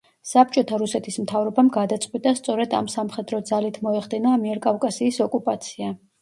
საბჭოთა 0.27 0.77
რუსეთის 0.83 1.19
მთავრობამ 1.25 1.69
გადაწყვიტა, 1.75 2.33
სწორედ 2.39 2.73
ამ 2.79 2.89
სამხედრო 2.95 3.43
ძალით 3.51 3.79
მოეხდინა 3.89 4.33
ამიერკავკასიის 4.39 5.23
ოკუპაცია. 5.29 5.93